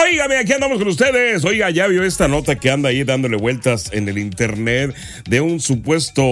[0.00, 1.44] Óigame, aquí andamos con ustedes.
[1.44, 4.94] Oiga, ya vio esta nota que anda ahí dándole vueltas en el internet
[5.28, 6.22] de un supuesto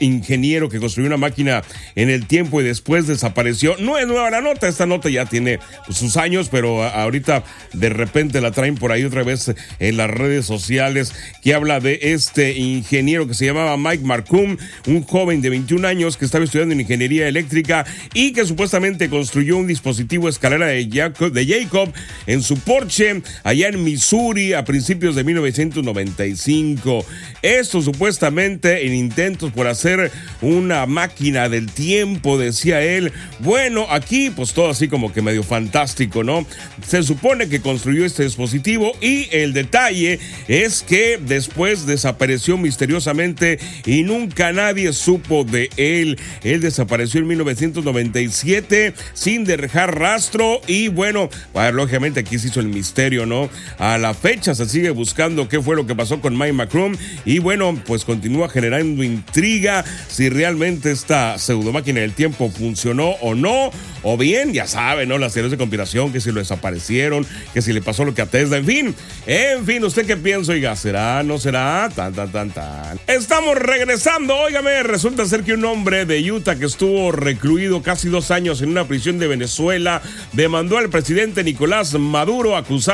[0.00, 1.62] ingeniero que construyó una máquina
[1.96, 3.76] en el tiempo y después desapareció.
[3.78, 7.44] No es nueva la nota, esta nota ya tiene pues, sus años, pero ahorita
[7.74, 11.12] de repente la traen por ahí otra vez en las redes sociales
[11.42, 14.56] que habla de este ingeniero que se llamaba Mike Marcum,
[14.86, 17.84] un joven de 21 años que estaba estudiando en ingeniería eléctrica
[18.14, 21.92] y que supuestamente construyó un dispositivo escalera de Jacob, de Jacob
[22.26, 23.09] en su Porsche
[23.42, 27.04] allá en Missouri a principios de 1995.
[27.42, 30.10] Esto supuestamente en intentos por hacer
[30.40, 33.12] una máquina del tiempo, decía él.
[33.40, 36.46] Bueno, aquí pues todo así como que medio fantástico, ¿no?
[36.86, 40.18] Se supone que construyó este dispositivo y el detalle
[40.48, 46.18] es que después desapareció misteriosamente y nunca nadie supo de él.
[46.42, 51.30] Él desapareció en 1997 sin dejar rastro y bueno,
[51.72, 53.48] lógicamente aquí se hizo el misterio ¿no?
[53.78, 57.38] A la fecha se sigue buscando qué fue lo que pasó con Mike McCrum y
[57.38, 63.70] bueno, pues continúa generando intriga si realmente esta pseudo máquina del tiempo funcionó o no,
[64.02, 65.18] o bien, ya saben, ¿no?
[65.18, 68.26] Las teorías de conspiración, que si lo desaparecieron, que si le pasó lo que a
[68.26, 68.94] Tesla, en fin,
[69.26, 70.52] en fin, ¿usted qué piensa?
[70.52, 71.22] Oiga, ¿será?
[71.22, 71.88] ¿No será?
[71.94, 73.00] Tan, tan, tan, tan.
[73.06, 78.30] Estamos regresando, óigame, resulta ser que un hombre de Utah que estuvo recluido casi dos
[78.30, 82.90] años en una prisión de Venezuela demandó al presidente Nicolás Maduro acusado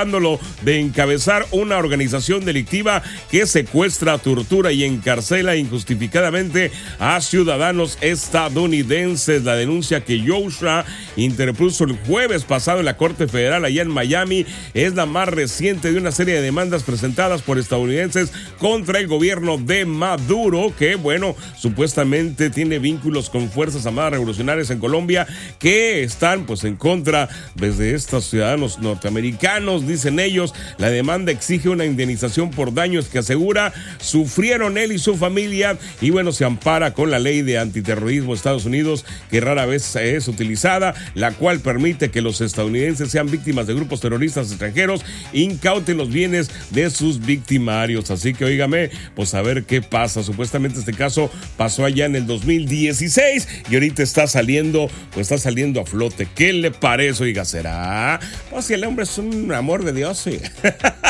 [0.62, 9.42] de encabezar una organización delictiva que secuestra, tortura y encarcela injustificadamente a ciudadanos estadounidenses.
[9.44, 10.84] La denuncia que Joshua
[11.16, 15.92] interpuso el jueves pasado en la Corte Federal allá en Miami es la más reciente
[15.92, 21.34] de una serie de demandas presentadas por estadounidenses contra el gobierno de Maduro, que bueno,
[21.56, 25.26] supuestamente tiene vínculos con fuerzas armadas revolucionarias en Colombia
[25.58, 30.54] que están pues en contra desde pues, estos ciudadanos norteamericanos dicen ellos.
[30.78, 36.10] La demanda exige una indemnización por daños que asegura sufrieron él y su familia y
[36.10, 40.28] bueno, se ampara con la ley de antiterrorismo de Estados Unidos que rara vez es
[40.28, 46.10] utilizada, la cual permite que los estadounidenses sean víctimas de grupos terroristas extranjeros, incauten los
[46.10, 48.10] bienes de sus victimarios.
[48.10, 50.22] Así que oígame, pues a ver qué pasa.
[50.22, 55.80] Supuestamente este caso pasó allá en el 2016 y ahorita está saliendo, pues está saliendo
[55.80, 56.28] a flote.
[56.34, 57.24] ¿Qué le parece?
[57.24, 58.20] Oiga, será.
[58.50, 60.40] Pues si el hombre es un amor de Dios, sí.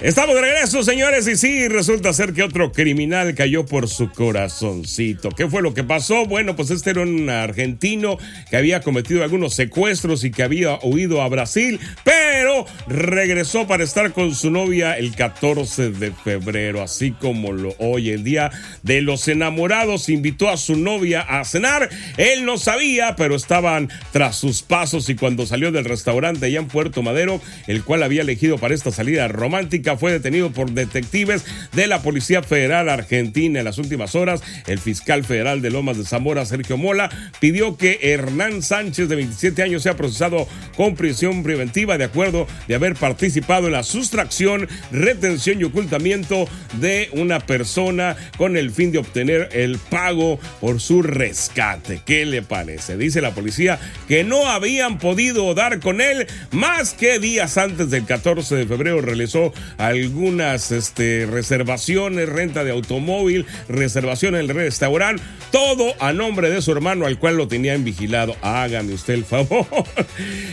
[0.00, 5.30] Estamos de regreso, señores, y sí, resulta ser que otro criminal cayó por su corazoncito.
[5.30, 6.26] ¿Qué fue lo que pasó?
[6.26, 8.18] Bueno, pues este era un argentino
[8.50, 14.12] que había cometido algunos secuestros y que había huido a Brasil, pero regresó para estar
[14.12, 18.50] con su novia el 14 de febrero, así como lo hoy, el día
[18.82, 21.88] de los enamorados, invitó a su novia a cenar.
[22.16, 26.68] Él no sabía, pero estaban tras sus pasos y cuando salió del restaurante allá en
[26.68, 31.86] Puerto Madero, el cual había elegido para esta salida romántica, fue detenido por detectives de
[31.86, 33.58] la Policía Federal Argentina.
[33.58, 37.98] En las últimas horas, el fiscal federal de Lomas de Zamora, Sergio Mola, pidió que
[38.02, 43.66] Hernán Sánchez, de 27 años, sea procesado con prisión preventiva de acuerdo de haber participado
[43.66, 46.48] en la sustracción, retención y ocultamiento
[46.80, 52.00] de una persona con el fin de obtener el pago por su rescate.
[52.06, 52.96] ¿Qué le parece?
[52.96, 58.04] Dice la policía que no habían podido dar con él más que días antes del
[58.04, 65.94] 14 de febrero realizó algunas este, reservaciones, renta de automóvil, reservación en el restaurante, todo
[66.00, 68.36] a nombre de su hermano al cual lo tenían vigilado.
[68.76, 69.66] Hágame usted el favor.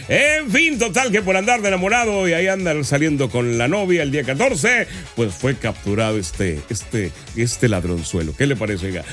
[0.08, 4.02] en fin, total que por andar de enamorado y ahí andan saliendo con la novia
[4.02, 8.34] el día 14, pues fue capturado este, este, este ladronzuelo.
[8.36, 9.04] ¿Qué le parece, oiga?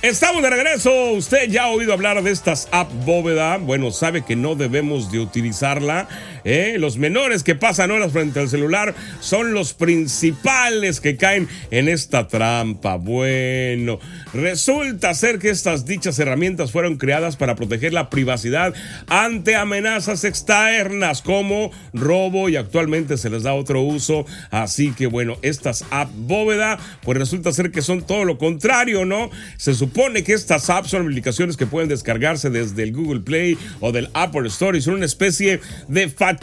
[0.00, 1.10] Estamos de regreso.
[1.10, 3.58] Usted ya ha oído hablar de estas app bóveda.
[3.58, 6.08] Bueno, sabe que no debemos de utilizarla.
[6.44, 6.76] ¿Eh?
[6.78, 12.28] Los menores que pasan horas frente al celular son los principales que caen en esta
[12.28, 12.96] trampa.
[12.96, 13.98] Bueno,
[14.32, 18.74] resulta ser que estas dichas herramientas fueron creadas para proteger la privacidad
[19.08, 24.24] ante amenazas externas como robo y actualmente se les da otro uso.
[24.50, 29.30] Así que bueno, estas app bóveda, pues resulta ser que son todo lo contrario, ¿no?
[29.56, 33.92] Se supone que estas apps son aplicaciones que pueden descargarse desde el Google Play o
[33.92, 36.37] del Apple Store y son una especie de fachada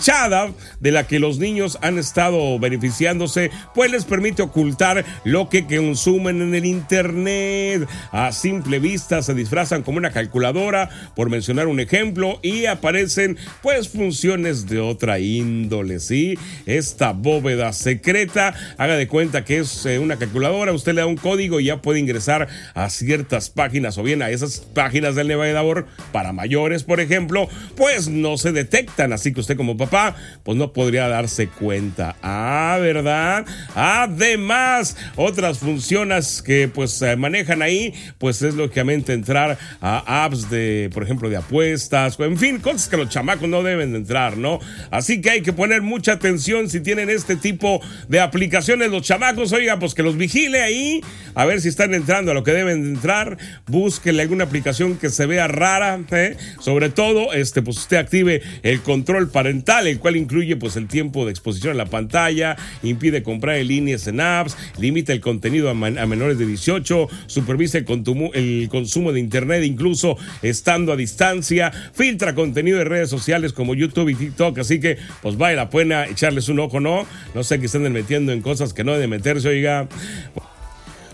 [0.79, 6.41] de la que los niños han estado beneficiándose, pues les permite ocultar lo que consumen
[6.41, 7.87] en el Internet.
[8.11, 13.89] A simple vista se disfrazan como una calculadora, por mencionar un ejemplo, y aparecen pues
[13.89, 16.37] funciones de otra índole, ¿sí?
[16.65, 21.17] Esta bóveda secreta, haga de cuenta que es eh, una calculadora, usted le da un
[21.17, 25.87] código y ya puede ingresar a ciertas páginas o bien a esas páginas del navegador
[26.11, 30.73] para mayores, por ejemplo, pues no se detectan, así que usted como papá, pues no
[30.73, 32.15] podría darse cuenta.
[32.21, 33.45] Ah, ¿verdad?
[33.75, 41.03] Además, otras funciones que pues manejan ahí, pues es lógicamente entrar a apps de, por
[41.03, 44.59] ejemplo, de apuestas, en fin, cosas que los chamacos no deben de entrar, ¿no?
[44.91, 49.51] Así que hay que poner mucha atención si tienen este tipo de aplicaciones los chamacos,
[49.51, 51.01] oiga, pues que los vigile ahí,
[51.33, 53.37] a ver si están entrando a lo que deben de entrar,
[53.67, 56.37] búsquenle alguna aplicación que se vea rara, ¿eh?
[56.59, 61.25] sobre todo, este, pues usted active el control parental, el cual incluye pues el tiempo
[61.25, 65.73] de exposición a la pantalla, impide comprar en líneas en apps, limita el contenido a,
[65.73, 67.85] menores de 18, supervisa el,
[68.33, 74.09] el consumo de internet incluso estando a distancia, filtra contenido de redes sociales como YouTube
[74.09, 77.05] y TikTok, así que pues vale la pena echarles un ojo, ¿no?
[77.33, 79.87] No sé que estén metiendo en cosas que no deben meterse, oiga.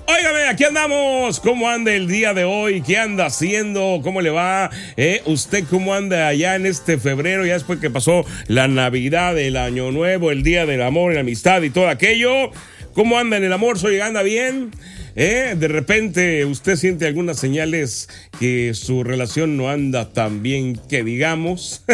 [0.07, 1.39] Óigame, aquí andamos.
[1.39, 2.81] ¿Cómo anda el día de hoy?
[2.81, 4.01] ¿Qué anda haciendo?
[4.03, 4.69] ¿Cómo le va?
[4.97, 5.21] ¿Eh?
[5.25, 7.45] ¿Usted cómo anda allá en este febrero?
[7.45, 11.61] Ya después que pasó la Navidad, el Año Nuevo, el Día del Amor la Amistad
[11.61, 12.51] y todo aquello.
[12.93, 13.79] ¿Cómo anda en el amor?
[13.79, 14.71] ¿Soy anda bien?
[15.15, 15.55] ¿Eh?
[15.57, 18.09] De repente usted siente algunas señales
[18.39, 21.83] que su relación no anda tan bien que digamos.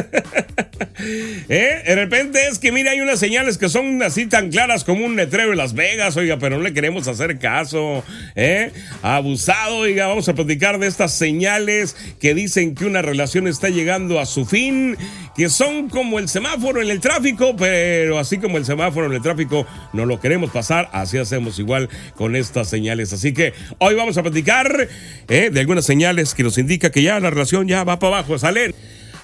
[1.50, 1.84] ¿Eh?
[1.86, 5.16] De repente es que, mire, hay unas señales que son así tan claras como un
[5.16, 8.04] letrero en Las Vegas, oiga, pero no le queremos hacer caso.
[8.36, 8.72] ¿Eh?
[9.02, 14.20] Abusado, oiga, vamos a platicar de estas señales que dicen que una relación está llegando
[14.20, 14.98] a su fin,
[15.36, 19.22] que son como el semáforo en el tráfico, pero así como el semáforo en el
[19.22, 24.18] tráfico no lo queremos pasar, así hacemos igual con estas señales Así que hoy vamos
[24.18, 24.88] a platicar
[25.30, 28.38] eh, de algunas señales que nos indica que ya la relación ya va para abajo,
[28.38, 28.74] salen.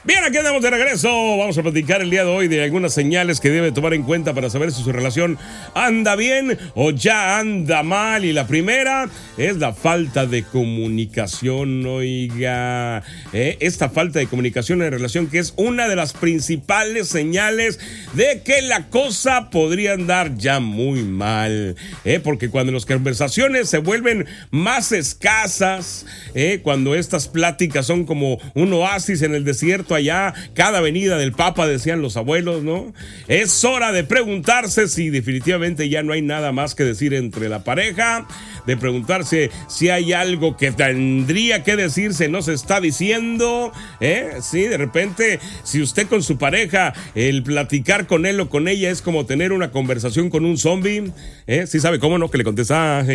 [0.05, 1.07] Bien, aquí andamos de regreso.
[1.37, 4.33] Vamos a platicar el día de hoy de algunas señales que debe tomar en cuenta
[4.33, 5.37] para saber si su relación
[5.75, 8.25] anda bien o ya anda mal.
[8.25, 9.07] Y la primera
[9.37, 13.01] es la falta de comunicación, oiga.
[13.31, 13.55] ¿eh?
[13.61, 17.79] esta falta de comunicación en relación que es una de las principales señales
[18.11, 21.77] de que la cosa podría andar ya muy mal.
[22.03, 22.19] ¿eh?
[22.21, 26.05] porque cuando las conversaciones se vuelven más escasas,
[26.35, 26.59] ¿eh?
[26.61, 31.67] cuando estas pláticas son como un oasis en el desierto, allá, cada venida del Papa,
[31.67, 32.93] decían los abuelos, ¿no?
[33.27, 37.63] Es hora de preguntarse si definitivamente ya no hay nada más que decir entre la
[37.63, 38.27] pareja,
[38.65, 44.37] de preguntarse si hay algo que tendría que decirse, no se está diciendo, ¿eh?
[44.41, 48.89] Sí, de repente, si usted con su pareja, el platicar con él o con ella
[48.89, 51.11] es como tener una conversación con un zombie,
[51.47, 51.67] ¿eh?
[51.67, 53.05] Sí sabe cómo no, que le contesta, ah,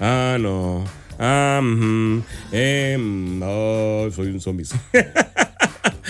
[0.00, 0.84] ah no.
[1.18, 1.60] Ah,
[2.50, 2.98] eh,
[3.42, 4.66] oh, soy un zombie.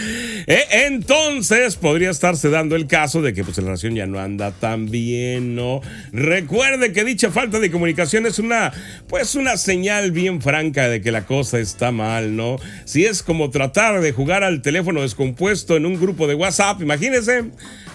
[0.46, 4.50] Eh, entonces podría estarse dando el caso de que pues, la relación ya no anda
[4.50, 5.80] tan bien, ¿no?
[6.12, 8.72] Recuerde que dicha falta de comunicación es una,
[9.06, 12.56] pues una señal bien franca de que la cosa está mal, ¿no?
[12.84, 17.44] Si es como tratar de jugar al teléfono descompuesto en un grupo de WhatsApp, imagínese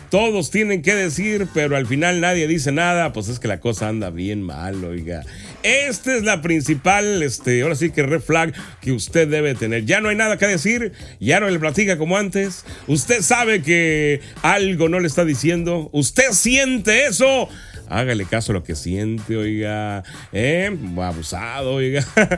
[0.09, 3.89] todos tienen que decir, pero al final nadie dice nada, pues es que la cosa
[3.89, 5.23] anda bien mal, oiga.
[5.63, 9.85] Esta es la principal, este, ahora sí que red flag que usted debe tener.
[9.85, 12.65] Ya no hay nada que decir, ya no le platica como antes.
[12.87, 15.89] Usted sabe que algo no le está diciendo.
[15.91, 17.49] Usted siente eso.
[17.89, 20.03] Hágale caso a lo que siente, oiga.
[20.31, 20.75] ¿Eh?
[21.01, 22.05] Abusado, oiga.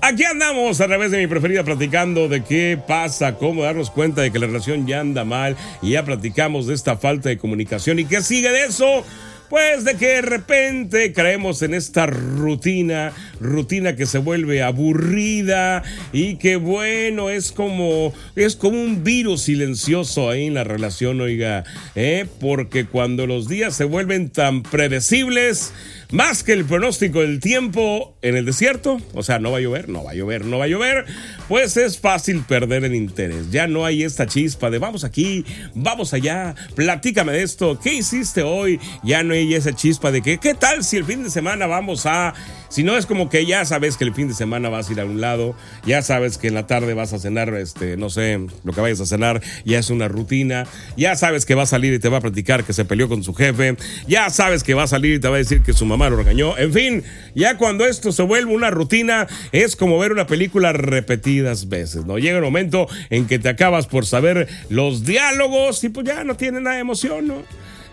[0.00, 4.30] Aquí andamos a través de mi preferida platicando de qué pasa, cómo darnos cuenta de
[4.30, 8.04] que la relación ya anda mal y ya platicamos de esta falta de comunicación y
[8.04, 9.02] qué sigue de eso.
[9.48, 15.82] Pues de que de repente caemos en esta rutina, rutina que se vuelve aburrida
[16.12, 21.64] y que bueno, es como, es como un virus silencioso ahí en la relación, oiga,
[21.94, 22.26] ¿eh?
[22.40, 25.72] porque cuando los días se vuelven tan predecibles,
[26.14, 29.88] más que el pronóstico del tiempo en el desierto, o sea, no va a llover,
[29.88, 31.06] no va a llover, no va a llover,
[31.48, 33.50] pues es fácil perder el interés.
[33.50, 35.44] Ya no hay esta chispa de vamos aquí,
[35.74, 38.78] vamos allá, platícame de esto, ¿qué hiciste hoy?
[39.02, 42.06] Ya no hay esa chispa de que, ¿qué tal si el fin de semana vamos
[42.06, 42.32] a
[42.74, 45.00] Si no es como que ya sabes que el fin de semana vas a ir
[45.00, 45.54] a un lado,
[45.86, 49.00] ya sabes que en la tarde vas a cenar, este, no sé, lo que vayas
[49.00, 50.66] a cenar, ya es una rutina,
[50.96, 53.22] ya sabes que va a salir y te va a platicar que se peleó con
[53.22, 53.76] su jefe,
[54.08, 56.16] ya sabes que va a salir y te va a decir que su mamá lo
[56.16, 57.04] regañó, en fin,
[57.36, 62.18] ya cuando esto se vuelve una rutina, es como ver una película repetidas veces, ¿no?
[62.18, 66.34] Llega el momento en que te acabas por saber los diálogos y pues ya no
[66.36, 67.44] tiene nada de emoción, ¿no?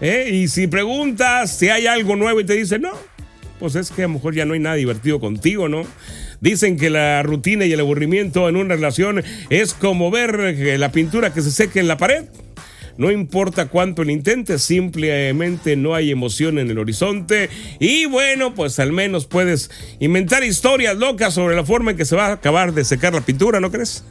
[0.02, 0.32] ¿Eh?
[0.34, 2.94] Y si preguntas si hay algo nuevo y te dicen, no,
[3.62, 5.84] pues es que a lo mejor ya no hay nada divertido contigo, ¿no?
[6.42, 11.32] Dicen que la rutina y el aburrimiento en una relación es como ver la pintura
[11.32, 12.26] que se seque en la pared.
[12.98, 17.50] No importa cuánto lo intentes, simplemente no hay emoción en el horizonte.
[17.80, 22.16] Y bueno, pues al menos puedes inventar historias locas sobre la forma en que se
[22.16, 24.04] va a acabar de secar la pintura, ¿no crees?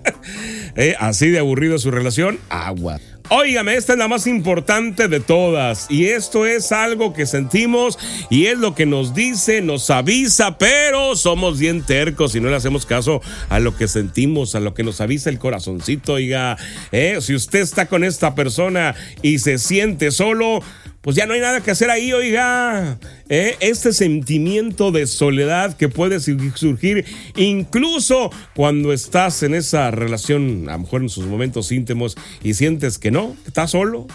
[0.76, 0.96] ¿Eh?
[0.98, 2.98] Así de aburrido su relación, agua.
[3.30, 7.98] Óigame, esta es la más importante de todas y esto es algo que sentimos
[8.30, 12.56] y es lo que nos dice, nos avisa, pero somos bien tercos y no le
[12.56, 13.20] hacemos caso
[13.50, 16.14] a lo que sentimos, a lo que nos avisa el corazoncito.
[16.14, 16.56] Oiga,
[16.90, 17.18] ¿eh?
[17.20, 20.62] si usted está con esta persona y se siente solo,
[21.00, 22.98] pues ya no hay nada que hacer ahí, oiga.
[23.28, 23.56] ¿eh?
[23.60, 27.04] Este sentimiento de soledad que puede surgir
[27.36, 32.98] incluso cuando estás en esa relación, a lo mejor en sus momentos íntimos, y sientes
[32.98, 34.06] que no, que estás solo.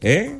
[0.00, 0.36] ¿eh?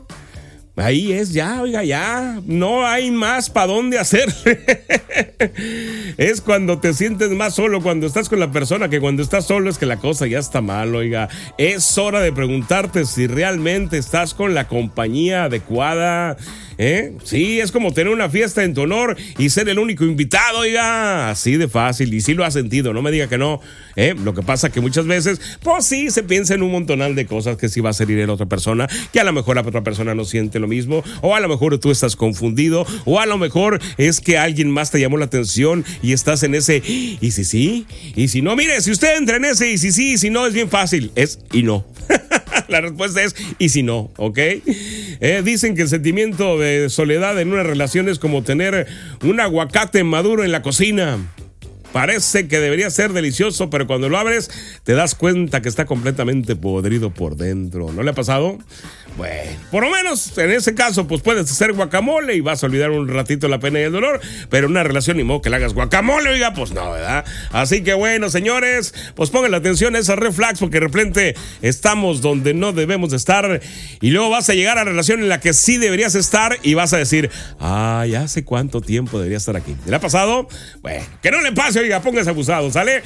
[0.75, 4.33] Ahí es ya, oiga, ya, no hay más para dónde hacer.
[6.17, 9.69] es cuando te sientes más solo, cuando estás con la persona, que cuando estás solo
[9.69, 11.29] es que la cosa ya está mal, oiga.
[11.59, 16.39] Es hora de preguntarte si realmente estás con la compañía adecuada.
[16.85, 17.13] ¿Eh?
[17.23, 21.31] Sí, es como tener una fiesta en tu honor y ser el único invitado, oiga.
[21.31, 22.13] Así de fácil.
[22.13, 23.61] Y sí lo ha sentido, no me diga que no.
[23.95, 24.17] ¿Eh?
[24.19, 27.57] Lo que pasa que muchas veces, pues sí, se piensa en un montonal de cosas
[27.57, 29.85] que sí va a ser ir en otra persona, que a lo mejor la otra
[29.85, 33.39] persona no siente lo mismo, o a lo mejor tú estás confundido, o a lo
[33.39, 37.45] mejor es que alguien más te llamó la atención y estás en ese, y si
[37.45, 37.87] sí,
[38.17, 40.47] y si no, mire, si usted entra en ese, y si sí, y si no,
[40.47, 41.85] es bien fácil, es y no.
[42.69, 44.39] la respuesta es y si no, ¿ok?
[44.39, 48.87] Eh, dicen que el sentimiento de soledad en una relación es como tener
[49.23, 51.19] un aguacate maduro en la cocina.
[51.93, 54.51] Parece que debería ser delicioso, pero cuando lo abres
[54.85, 57.93] te das cuenta que está completamente podrido por dentro.
[57.93, 58.59] ¿No le ha pasado?
[59.17, 62.91] Bueno, por lo menos en ese caso, pues puedes hacer guacamole y vas a olvidar
[62.91, 65.75] un ratito la pena y el dolor, pero una relación ni modo que le hagas
[65.75, 67.25] guacamole, oiga, pues no, ¿verdad?
[67.51, 72.21] Así que bueno, señores, pues pongan la atención a esa red porque de repente estamos
[72.21, 73.61] donde no debemos de estar
[74.01, 76.75] y luego vas a llegar a la relación en la que sí deberías estar y
[76.75, 77.31] vas a decir,
[77.61, 79.77] ay, hace cuánto tiempo debería estar aquí.
[79.87, 80.49] ¿Le ha pasado?
[80.81, 83.03] Bueno, que no le pase, oiga, póngase abusado, ¿sale?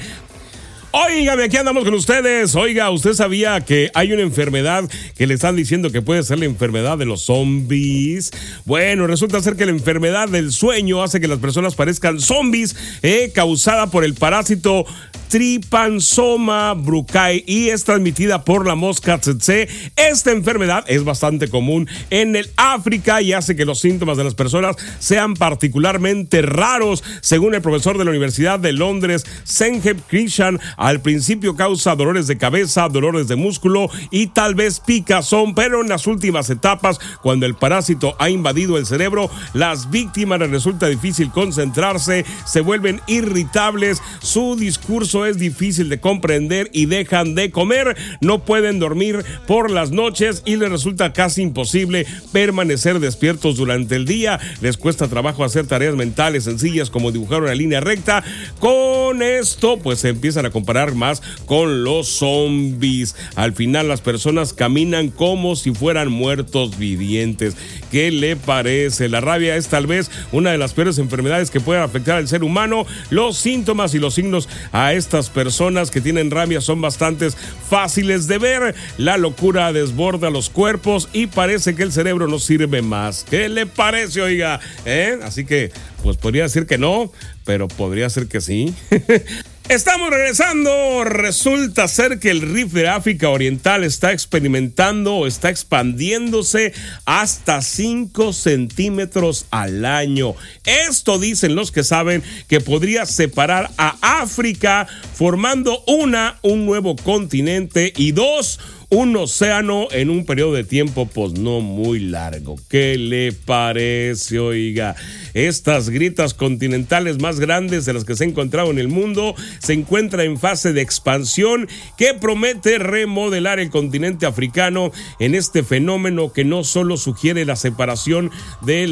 [0.99, 2.55] Óigame, aquí andamos con ustedes.
[2.55, 6.45] Oiga, ¿usted sabía que hay una enfermedad que le están diciendo que puede ser la
[6.45, 8.31] enfermedad de los zombies?
[8.65, 13.31] Bueno, resulta ser que la enfermedad del sueño hace que las personas parezcan zombies, eh,
[13.31, 14.87] causada por el parásito
[15.29, 19.67] Tripansoma brucae y es transmitida por la mosca tsetse.
[19.95, 24.35] Esta enfermedad es bastante común en el África y hace que los síntomas de las
[24.35, 30.59] personas sean particularmente raros, según el profesor de la Universidad de Londres, Senheb Krishan.
[30.87, 35.89] Al principio causa dolores de cabeza, dolores de músculo y tal vez picazón, pero en
[35.89, 41.29] las últimas etapas, cuando el parásito ha invadido el cerebro, las víctimas les resulta difícil
[41.29, 48.45] concentrarse, se vuelven irritables, su discurso es difícil de comprender y dejan de comer, no
[48.45, 54.39] pueden dormir por las noches y les resulta casi imposible permanecer despiertos durante el día,
[54.61, 58.23] les cuesta trabajo hacer tareas mentales sencillas como dibujar una línea recta.
[58.61, 63.15] Con esto pues se empiezan a comparar más con los zombies.
[63.35, 67.55] Al final las personas caminan como si fueran muertos vivientes.
[67.89, 69.07] ¿Qué le parece?
[69.07, 72.43] La rabia es tal vez una de las peores enfermedades que pueden afectar al ser
[72.43, 72.85] humano.
[73.11, 77.29] Los síntomas y los signos a estas personas que tienen rabia son bastante
[77.69, 78.75] fáciles de ver.
[78.97, 83.25] La locura desborda los cuerpos y parece que el cerebro no sirve más.
[83.29, 84.59] ¿Qué le parece, oiga?
[84.83, 85.17] ¿Eh?
[85.23, 85.71] Así que,
[86.03, 87.09] pues podría decir que no,
[87.45, 88.73] pero podría ser que sí.
[89.69, 91.03] Estamos regresando.
[91.03, 98.31] Resulta ser que el Rift de África Oriental está experimentando o está expandiéndose hasta 5
[98.31, 100.35] centímetros al año.
[100.63, 107.91] Esto dicen los que saben que podría separar a África formando una, un nuevo continente
[107.97, 112.55] y dos, un océano en un periodo de tiempo pues no muy largo.
[112.69, 114.95] ¿Qué le parece, oiga?
[115.33, 119.73] Estas grietas continentales más grandes de las que se ha encontrado en el mundo se
[119.73, 121.67] encuentran en fase de expansión
[121.97, 128.31] que promete remodelar el continente africano en este fenómeno que no solo sugiere la separación
[128.61, 128.85] de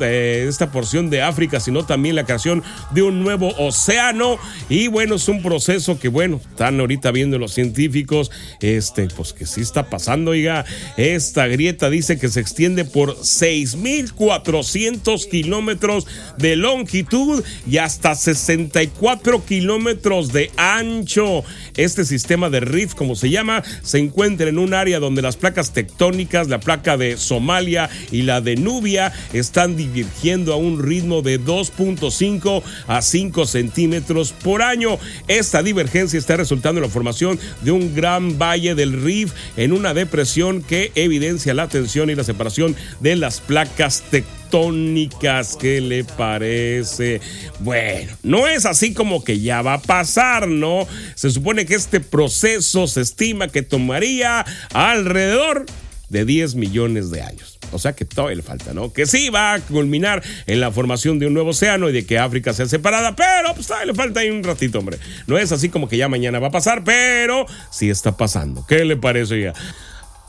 [0.00, 2.62] eh, esta porción de África, sino también la creación
[2.92, 4.38] de un nuevo océano
[4.70, 9.46] y bueno, es un proceso que bueno, están ahorita viendo los científicos, este, pues que
[9.46, 10.64] sí está pasando, oiga,
[10.96, 16.06] esta grieta dice que se extiende por 6.400 kilómetros
[16.38, 21.44] de longitud y hasta 64 kilómetros de ancho.
[21.76, 25.72] Este sistema de rift, como se llama, se encuentra en un área donde las placas
[25.72, 31.40] tectónicas, la placa de Somalia y la de Nubia, están divergiendo a un ritmo de
[31.40, 34.98] 2.5 a 5 centímetros por año.
[35.28, 39.02] Esta divergencia está resultando en la formación de un gran valle del
[39.56, 45.56] En una depresión que evidencia la tensión y la separación de las placas tectónicas.
[45.56, 47.20] ¿Qué le parece?
[47.60, 50.86] Bueno, no es así como que ya va a pasar, ¿no?
[51.14, 55.66] Se supone que este proceso se estima que tomaría alrededor
[56.08, 57.55] de 10 millones de años.
[57.72, 58.92] O sea que todavía le falta, ¿no?
[58.92, 62.18] Que sí va a culminar en la formación de un nuevo océano y de que
[62.18, 64.98] África sea separada, pero pues todavía le falta ahí un ratito, hombre.
[65.26, 68.64] No es así como que ya mañana va a pasar, pero sí está pasando.
[68.66, 69.54] ¿Qué le parece ya?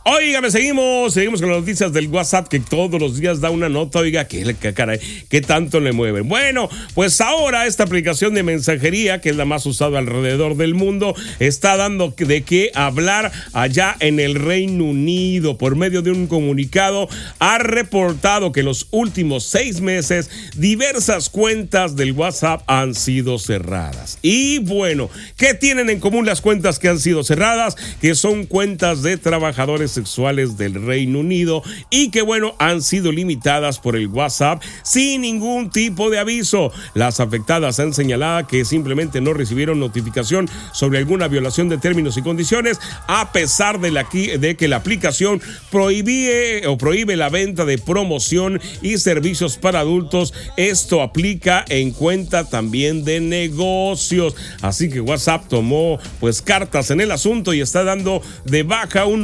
[0.10, 4.00] Oiga, seguimos, seguimos con las noticias del WhatsApp que todos los días da una nota.
[4.00, 6.30] Oiga, qué, qué caray, qué tanto le mueven.
[6.30, 11.14] Bueno, pues ahora esta aplicación de mensajería, que es la más usada alrededor del mundo,
[11.40, 15.58] está dando de qué hablar allá en el Reino Unido.
[15.58, 17.10] Por medio de un comunicado,
[17.40, 24.20] ha reportado que los últimos seis meses diversas cuentas del WhatsApp han sido cerradas.
[24.22, 27.76] Y bueno, ¿qué tienen en común las cuentas que han sido cerradas?
[28.00, 33.80] Que son cuentas de trabajadores sexuales del Reino Unido y que bueno, han sido limitadas
[33.80, 36.72] por el WhatsApp sin ningún tipo de aviso.
[36.94, 42.22] Las afectadas han señalado que simplemente no recibieron notificación sobre alguna violación de términos y
[42.22, 47.80] condiciones a pesar de, la, de que la aplicación prohíbe o prohíbe la venta de
[47.80, 50.34] promoción y servicios para adultos.
[50.58, 54.36] Esto aplica en cuenta también de negocios.
[54.62, 59.24] Así que WhatsApp tomó pues cartas en el asunto y está dando de baja un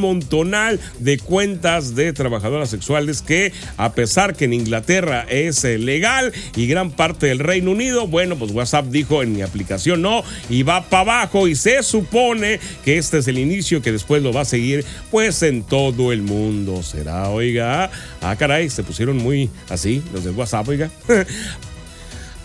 [1.00, 6.67] de cuentas de trabajadoras sexuales que a pesar que en Inglaterra es eh, legal y
[6.67, 10.84] gran parte del Reino Unido, bueno, pues WhatsApp dijo en mi aplicación no y va
[10.89, 14.46] para abajo y se supone que este es el inicio que después lo va a
[14.46, 16.84] seguir pues en todo el mundo.
[16.84, 17.91] Será, oiga,
[18.22, 20.89] ah caray, se pusieron muy así los de WhatsApp, oiga.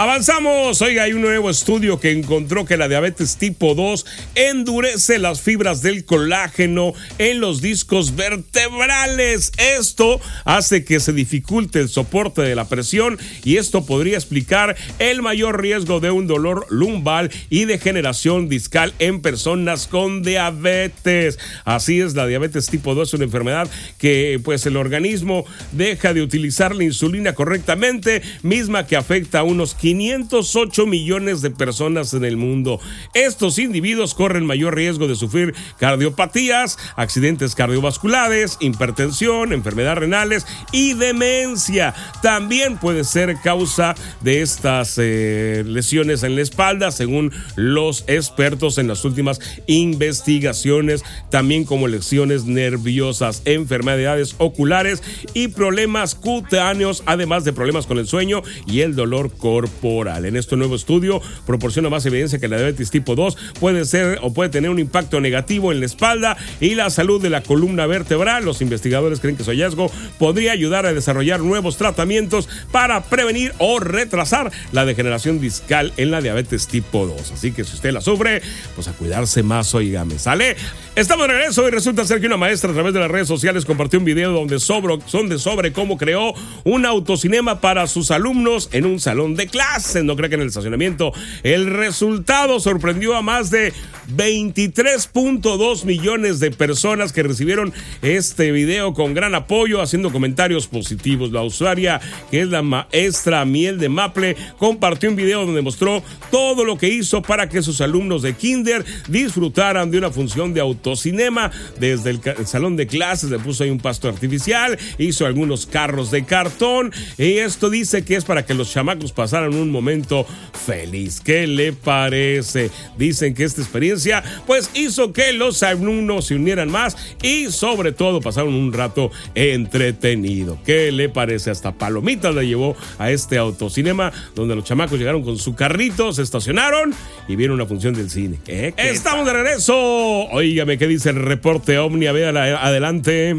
[0.00, 0.80] Avanzamos.
[0.80, 5.82] Oiga, hay un nuevo estudio que encontró que la diabetes tipo 2 endurece las fibras
[5.82, 9.50] del colágeno en los discos vertebrales.
[9.58, 15.20] Esto hace que se dificulte el soporte de la presión y esto podría explicar el
[15.20, 21.40] mayor riesgo de un dolor lumbar y degeneración discal en personas con diabetes.
[21.64, 23.68] Así es, la diabetes tipo 2 es una enfermedad
[23.98, 29.74] que pues el organismo deja de utilizar la insulina correctamente, misma que afecta a unos
[29.88, 32.78] 508 millones de personas en el mundo.
[33.14, 41.94] Estos individuos corren mayor riesgo de sufrir cardiopatías, accidentes cardiovasculares, hipertensión, enfermedades renales y demencia.
[42.20, 48.88] También puede ser causa de estas eh, lesiones en la espalda, según los expertos en
[48.88, 57.86] las últimas investigaciones, también como lesiones nerviosas, enfermedades oculares y problemas cutáneos, además de problemas
[57.86, 59.77] con el sueño y el dolor corporal.
[59.80, 64.32] En este nuevo estudio proporciona más evidencia que la diabetes tipo 2 puede ser o
[64.32, 68.44] puede tener un impacto negativo en la espalda y la salud de la columna vertebral.
[68.44, 73.78] Los investigadores creen que su hallazgo podría ayudar a desarrollar nuevos tratamientos para prevenir o
[73.78, 77.32] retrasar la degeneración discal en la diabetes tipo 2.
[77.32, 78.42] Así que si usted la sufre,
[78.74, 80.18] pues a cuidarse más, oígame.
[80.18, 80.56] ¿Sale?
[80.96, 83.64] Estamos de regreso y resulta ser que una maestra a través de las redes sociales
[83.64, 88.84] compartió un video donde son de sobre cómo creó un autocinema para sus alumnos en
[88.84, 89.67] un salón de clase
[90.02, 91.12] no cree que en el estacionamiento.
[91.42, 93.72] El resultado sorprendió a más de
[94.16, 101.30] 23.2 millones de personas que recibieron este video con gran apoyo, haciendo comentarios positivos.
[101.32, 102.00] La usuaria,
[102.30, 106.88] que es la maestra Miel de Maple, compartió un video donde mostró todo lo que
[106.88, 111.50] hizo para que sus alumnos de Kinder disfrutaran de una función de autocinema.
[111.78, 116.10] Desde el, el salón de clases le puso ahí un pasto artificial, hizo algunos carros
[116.10, 120.26] de cartón y esto dice que es para que los chamacos pasaran un momento
[120.66, 121.20] feliz.
[121.20, 122.70] ¿Qué le parece?
[122.96, 128.20] Dicen que esta experiencia pues hizo que los alumnos se unieran más y sobre todo
[128.20, 130.58] pasaron un rato entretenido.
[130.64, 131.50] ¿Qué le parece?
[131.50, 136.22] Hasta palomitas le llevó a este autocinema donde los chamacos llegaron con su carrito, se
[136.22, 136.94] estacionaron
[137.28, 138.38] y vieron una función del cine.
[138.46, 138.74] ¿Eh?
[138.76, 139.74] Estamos de regreso.
[139.76, 142.06] Óigame, ¿qué dice el reporte Omni?
[142.06, 143.36] A ver, adelante.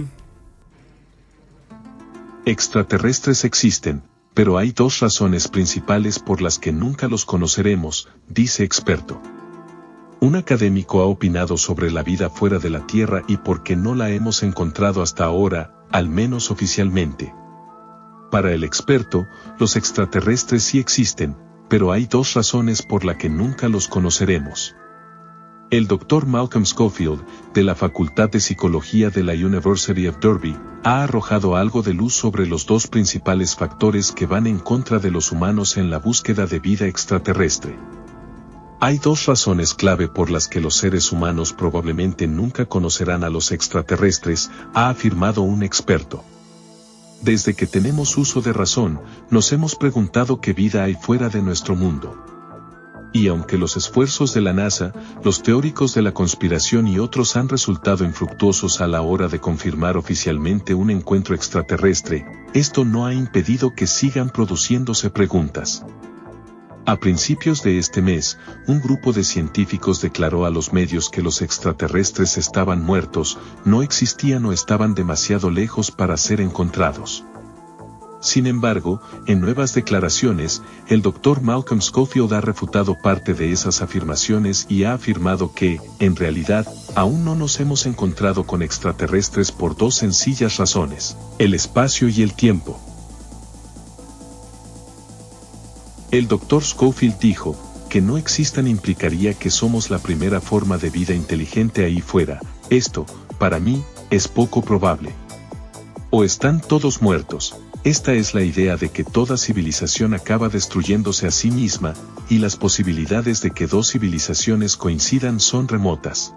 [2.46, 4.02] Extraterrestres existen,
[4.34, 9.22] pero hay dos razones principales por las que nunca los conoceremos, dice experto.
[10.22, 13.96] Un académico ha opinado sobre la vida fuera de la Tierra y por qué no
[13.96, 17.34] la hemos encontrado hasta ahora, al menos oficialmente.
[18.30, 19.26] Para el experto,
[19.58, 21.36] los extraterrestres sí existen,
[21.70, 24.76] pero hay dos razones por las que nunca los conoceremos.
[25.72, 26.26] El Dr.
[26.26, 27.22] Malcolm Schofield,
[27.54, 32.16] de la Facultad de Psicología de la University of Derby, ha arrojado algo de luz
[32.16, 36.48] sobre los dos principales factores que van en contra de los humanos en la búsqueda
[36.48, 37.78] de vida extraterrestre.
[38.80, 43.52] Hay dos razones clave por las que los seres humanos probablemente nunca conocerán a los
[43.52, 46.24] extraterrestres, ha afirmado un experto.
[47.22, 51.76] Desde que tenemos uso de razón, nos hemos preguntado qué vida hay fuera de nuestro
[51.76, 52.39] mundo.
[53.12, 54.94] Y aunque los esfuerzos de la NASA,
[55.24, 59.98] los teóricos de la conspiración y otros han resultado infructuosos a la hora de confirmar
[59.98, 65.84] oficialmente un encuentro extraterrestre, esto no ha impedido que sigan produciéndose preguntas.
[66.86, 71.44] A principios de este mes, un grupo de científicos declaró a los medios que los
[71.44, 77.24] extraterrestres estaban muertos, no existían o estaban demasiado lejos para ser encontrados.
[78.22, 81.42] Sin embargo, en nuevas declaraciones, el Dr.
[81.42, 87.24] Malcolm Schofield ha refutado parte de esas afirmaciones y ha afirmado que, en realidad, aún
[87.24, 92.80] no nos hemos encontrado con extraterrestres por dos sencillas razones, el espacio y el tiempo.
[96.12, 96.64] El Dr.
[96.64, 97.56] Schofield dijo,
[97.90, 103.06] que no existan implicaría que somos la primera forma de vida inteligente ahí fuera, esto,
[103.40, 105.14] para mí, es poco probable.
[106.12, 111.32] O están todos muertos, esta es la idea de que toda civilización acaba destruyéndose a
[111.32, 111.94] sí misma,
[112.30, 116.36] y las posibilidades de que dos civilizaciones coincidan son remotas.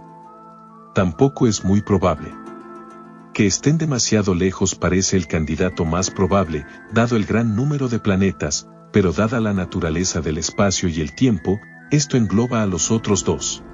[0.94, 2.32] Tampoco es muy probable.
[3.34, 8.68] Que estén demasiado lejos parece el candidato más probable, dado el gran número de planetas,
[8.92, 11.58] pero dada la naturaleza del espacio y el tiempo,
[11.90, 13.64] esto engloba a los otros dos.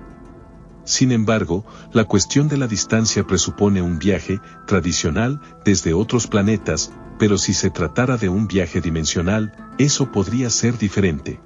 [0.88, 7.36] Sin embargo, la cuestión de la distancia presupone un viaje, tradicional, desde otros planetas, pero
[7.36, 11.42] si se tratara de un viaje dimensional, eso podría ser diferente.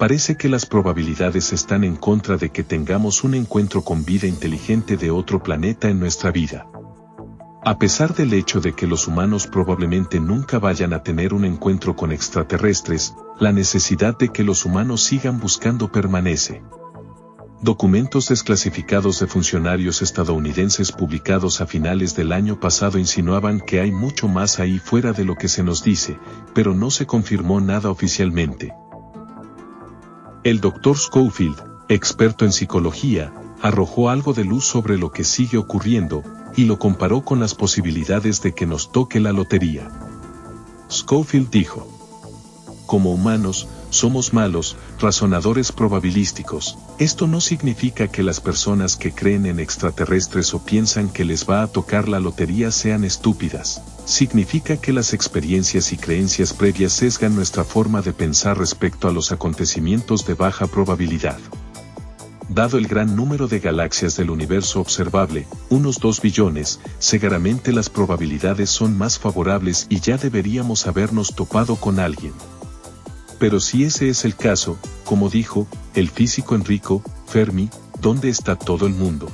[0.00, 4.96] Parece que las probabilidades están en contra de que tengamos un encuentro con vida inteligente
[4.96, 6.66] de otro planeta en nuestra vida.
[7.64, 11.94] A pesar del hecho de que los humanos probablemente nunca vayan a tener un encuentro
[11.94, 16.64] con extraterrestres, la necesidad de que los humanos sigan buscando permanece.
[17.62, 24.28] Documentos desclasificados de funcionarios estadounidenses publicados a finales del año pasado insinuaban que hay mucho
[24.28, 26.18] más ahí fuera de lo que se nos dice,
[26.54, 28.72] pero no se confirmó nada oficialmente.
[30.42, 30.96] El Dr.
[30.96, 36.24] Schofield, experto en psicología, arrojó algo de luz sobre lo que sigue ocurriendo,
[36.56, 39.86] y lo comparó con las posibilidades de que nos toque la lotería.
[40.90, 41.86] Schofield dijo,
[42.86, 46.78] como humanos, somos malos, razonadores probabilísticos.
[46.98, 51.62] Esto no significa que las personas que creen en extraterrestres o piensan que les va
[51.62, 53.82] a tocar la lotería sean estúpidas.
[54.06, 59.32] Significa que las experiencias y creencias previas sesgan nuestra forma de pensar respecto a los
[59.32, 61.38] acontecimientos de baja probabilidad.
[62.48, 68.70] Dado el gran número de galaxias del universo observable, unos 2 billones, seguramente las probabilidades
[68.70, 72.32] son más favorables y ya deberíamos habernos topado con alguien.
[73.40, 78.86] Pero si ese es el caso, como dijo, el físico Enrico, Fermi, ¿dónde está todo
[78.86, 79.28] el mundo?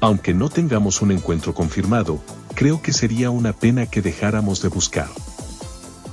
[0.00, 2.20] Aunque no tengamos un encuentro confirmado,
[2.54, 5.08] creo que sería una pena que dejáramos de buscar.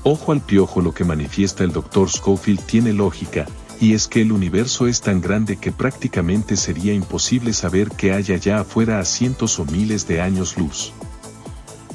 [0.03, 2.09] Ojo al piojo lo que manifiesta el Dr.
[2.09, 3.45] Schofield tiene lógica,
[3.81, 8.31] y es que el universo es tan grande que prácticamente sería imposible saber qué hay
[8.31, 10.93] allá afuera a cientos o miles de años luz.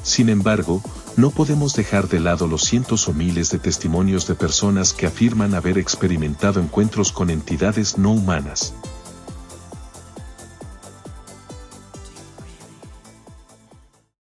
[0.03, 0.83] Sin embargo,
[1.17, 5.53] no podemos dejar de lado los cientos o miles de testimonios de personas que afirman
[5.53, 8.73] haber experimentado encuentros con entidades no humanas.